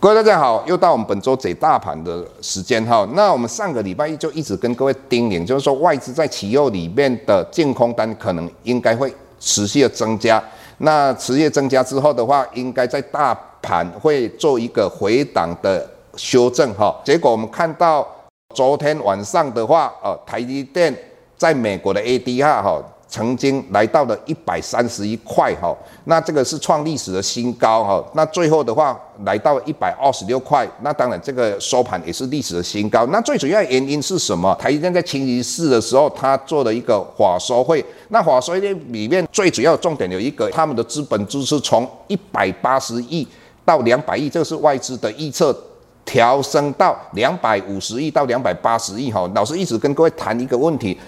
[0.00, 3.04] 各位大家好，又到我们本周解大盘的时间哈。
[3.14, 10.40] 那我们上个礼拜一就一直跟各位叮咛，就是说外资在期货里面的净空单可能应该会持续的增加。
[10.78, 15.84] 那持续增加之后的话，应该在大盘会做一个回档的
[16.14, 16.94] 修正哈。
[17.04, 18.06] 结果我们看到
[18.54, 20.96] 昨天晚上的话，呃，台积电
[21.36, 22.80] 在美国的 ADR 哈。
[23.08, 25.74] 曾经来到了一百三十一块哈，
[26.04, 28.04] 那这个是创历史的新高哈。
[28.12, 33.06] 那最后的话来到一百二十六块，那当然这个收盘也是历史的新高。
[33.06, 34.54] 那最主要原因是什么？
[34.60, 37.82] 台积电在星期四的时候，他做了一个法说会。
[38.08, 43.26] 那法说会里面最主要重点有一个，他们的资本支出从一百八十亿
[43.64, 45.56] 到两百亿，这是外资的预测，
[46.04, 49.26] 调升到两百五十亿到两百八十亿哈。
[49.34, 50.98] 老师一直跟各位谈一个问题。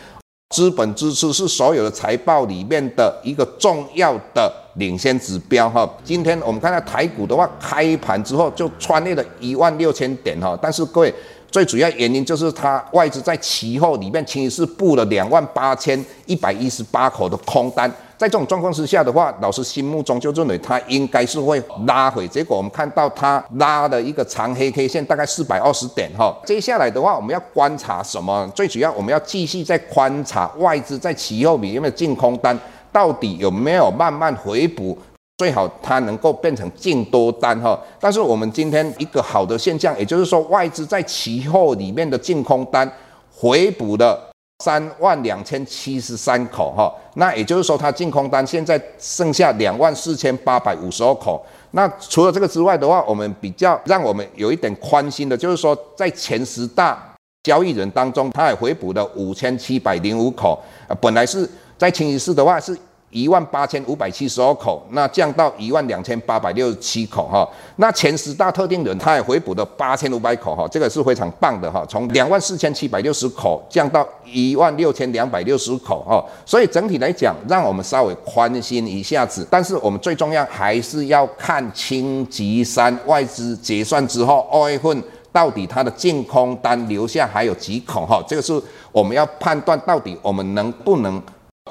[0.51, 5.89] 资本支持是所有的财报里面的一个重要的领先指标哈。
[6.03, 10.59] 今天我们看到台股的话，开盘之后就穿越了一万六千点哈。
[10.61, 11.15] 但是各位，
[11.53, 17.89] 最主要原因就是它外资在期货里面其实是布了两万八千一百一十八口的空单。
[18.21, 22.29] 在这种状况之下的话，老师心目中就认为它应该是会拉回。
[22.29, 26.37] 结果我们看到它拉了一个长黑 K 线，大概四百二十点哈。
[26.45, 28.47] 接下来的话，我们要观察什么？
[28.55, 32.55] 最主要我们要继续在观察外资在期货里面的净空单
[32.93, 34.99] 到底有没有慢慢回补，
[35.39, 37.81] 最好它能够变成净多单哈。
[37.99, 42.87] 但是我们今天一个好的现象，也就是说外资在期货里面的净空单
[43.35, 44.30] 回补了。
[44.61, 51.45] 三万两千七十三口哈，那也就是说，它净空单现在剩下两万四千八百五十二口。
[51.73, 57.03] 那除了这个之外的话，我们比较让我们有一点宽心的，就是说，在前十大
[57.43, 60.63] 交易人当中，他也回补了五千七百零五口。
[60.87, 62.77] 啊，本来是在清一色的话是。
[63.11, 67.49] 一万八千五百七十二口，那降到一万两千八百六十七口哈。
[67.77, 71.85] 那前十大特定人，他也回补了八千五百口哈，这个是非常棒的哈。
[71.89, 76.25] 从两万四千七百六十口降到一万六千两百六十口哈。
[76.47, 79.45] 所以整体来讲，让我们稍微宽心一下子。
[79.51, 85.03] 但是我们最重要还是要看星期三外资结算之后，二月份
[85.33, 88.23] 到底它的净空单留下还有几口哈。
[88.29, 88.63] 这个是
[88.93, 91.21] 我们要判断到底我们能不能。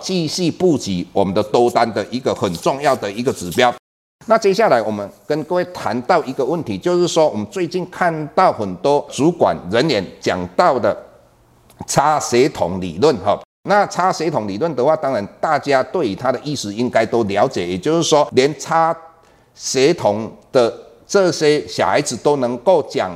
[0.02, 3.74] 继续布局我们的多单的一个很重要的一个指标。
[4.26, 10.96] 那接下来我们跟各位谈到一个问题，就是说我们最近看到很多主管人员讲到的
[11.88, 13.40] 差协同理论哈。
[13.64, 18.96] 那差协同理论的话，当然大家对于它的意思应该都了解，也就是说连差
[19.54, 20.74] 协同的
[21.08, 23.12] 这些小孩子都能够讲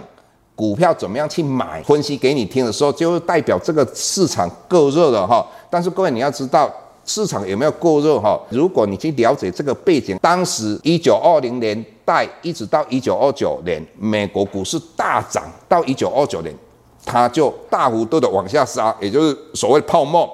[0.55, 5.45] 股票怎么样去买，分析给你听的时候，就代表这个市场够热了哈。
[5.69, 6.71] 但是各位你要知道
[7.05, 8.39] 市场有没有过热哈？
[8.49, 16.55] 如果你去了解这个背景，当时一九二零年代一直到一九二九年，美国股市大涨，到一九二九年，
[17.03, 20.29] 它就大幅度的往下杀，也就是所谓泡沫。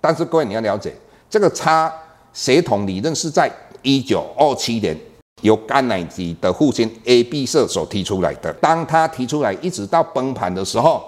[0.00, 0.94] 但是各位你要了解，
[1.30, 1.92] 这个差
[2.32, 3.50] 协同理论是在
[3.82, 4.96] 一九二七年
[5.42, 8.52] 由甘乃迪的父亲 A B 社所提出来的。
[8.54, 11.04] 当他提出来，一直到崩盘的时候，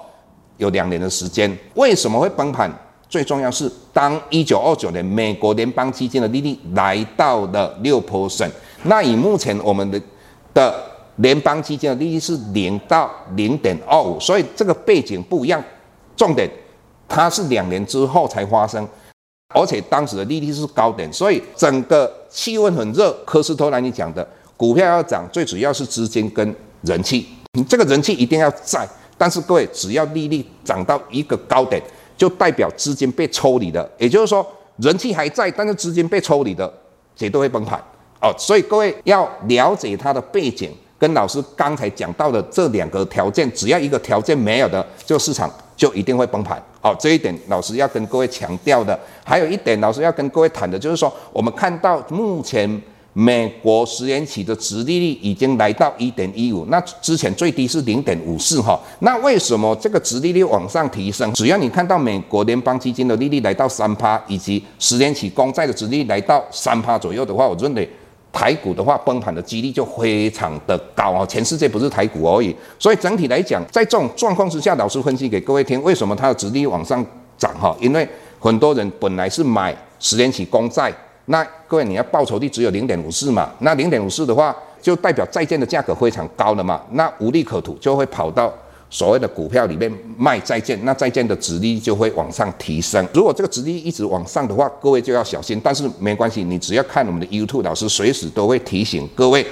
[0.58, 1.56] 有两年的时间。
[1.74, 2.70] 为什么会崩盘？
[3.08, 8.50] 最重要是，当一九二九年美国联邦基金的利率来到了六 percent，
[8.82, 10.00] 那以目前我们的
[10.52, 10.74] 的
[11.16, 15.62] 联邦基金的利率是零到零点二五，所以这个背景不一样。
[16.14, 16.50] 重点，
[17.08, 18.86] 它是两年之后才发生，
[19.54, 23.12] 而且当时的利率是高点，所以整个气温很热。
[23.24, 24.26] 科斯托兰尼讲的，
[24.56, 28.88] 股票要涨，最主要是资金跟人气，你这个人气一定要在。
[29.16, 31.82] 但是各位，只要利率涨到一个高点。
[32.18, 34.44] 就代表资金被抽离的，也就是说
[34.78, 36.68] 人气还在，但是资金被抽离的，
[37.14, 37.78] 绝对会崩盘
[38.20, 38.34] 哦。
[38.36, 45.48] 所以各位要了解它的背景，跟老师刚才讲到的这两个条件，只要一个条件没有的，就市场
[45.78, 46.94] 就一定会崩盘哦。
[47.00, 52.78] 这一点老师要跟各位强调的，还有一点老师要跟各位谈的，就是说我们看到目前。
[53.14, 58.78] 美国十年期的殖利率已经来到一点一五，那之前最低是零点五四哈。
[59.00, 61.32] 那为什么这个殖利率往上提升？
[61.32, 67.88] 只要你看到美国联邦基金的利率来到三趴，以及十年期公债的殖利率来到三趴左右的话，我认为
[68.32, 71.26] 台股的话崩盘的几率就非常的高啊。
[71.26, 77.04] 全世界不是台股而已，所以整体来讲，在这种状况之下，老师分析给各位听，为什么它的殖利率往上
[77.36, 77.76] 涨哈？
[77.80, 78.08] 因为
[78.38, 80.92] 很多人本来是买十年期公债。
[81.30, 83.50] 那各位，你要报酬率只有零点五四嘛？
[83.58, 86.80] 那零点五四的话，就代表债券的价格非常高了嘛？
[86.92, 88.50] 那无利可图，就会跑到
[88.90, 93.06] 所谓的股票里面卖债券，那债券的值利率就会往上提升。
[93.12, 95.60] 如果这个值利率一直往上的话，各位就要小心。
[95.62, 99.46] 但是没关系，你只要看我们的 YouTube 老师，随时都会提醒各位。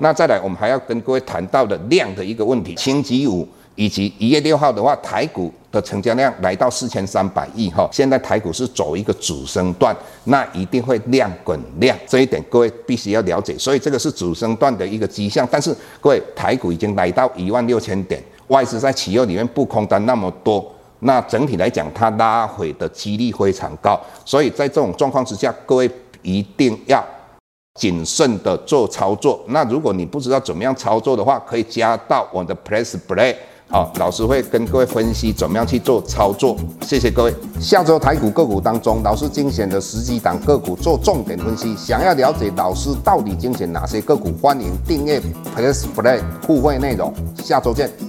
[0.00, 7.88] 那再来，我们还要跟各位谈到的量的一个问题，星期五以及一月六号的话，台股的成交量来到四千三百亿哈。
[7.92, 13.56] 现在台股是走一个主升段，那一定会量滚量，这一点各位必须要了解。
[13.56, 15.46] 所以这个是主升段的一个迹象。
[15.48, 18.20] 但是各位，台股已经来到一万六千点，
[18.54, 20.64] 外资在企业里面布空单那么多，
[21.00, 24.00] 那整体来讲，它拉回的几率非常高。
[24.24, 25.90] 所以在这种状况之下，各位
[26.22, 27.04] 一定要。
[27.80, 33.34] 谨慎的做操作，那如果你不知道怎么样操作的话，可以加到我的 Press Play，
[33.68, 36.56] 好，老师会跟各位分析怎么样去做操作。
[36.82, 37.34] 谢谢各位。
[37.60, 41.74] 下周台股个股当中，老师精选的十几档个股做重点分析。
[41.76, 45.20] 想要了解老师到底精选哪些个股，欢迎订阅
[45.56, 47.12] Press Play 互惠内容。
[47.42, 48.03] 下周见。